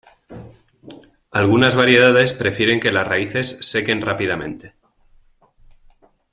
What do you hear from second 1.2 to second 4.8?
Algunas variedades prefieren que las raíces sequen rápidamente.